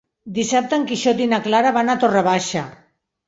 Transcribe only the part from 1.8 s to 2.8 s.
a Torre Baixa.